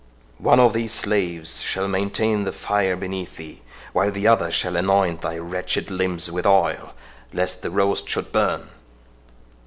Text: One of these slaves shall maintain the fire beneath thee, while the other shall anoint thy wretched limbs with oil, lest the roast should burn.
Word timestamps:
One 0.39 0.59
of 0.59 0.73
these 0.73 0.91
slaves 0.91 1.61
shall 1.61 1.87
maintain 1.87 2.43
the 2.43 2.51
fire 2.51 2.95
beneath 2.95 3.37
thee, 3.37 3.61
while 3.93 4.09
the 4.09 4.25
other 4.27 4.49
shall 4.49 4.75
anoint 4.75 5.21
thy 5.21 5.37
wretched 5.37 5.91
limbs 5.91 6.31
with 6.31 6.43
oil, 6.47 6.95
lest 7.33 7.61
the 7.61 7.69
roast 7.69 8.09
should 8.09 8.31
burn. 8.31 8.69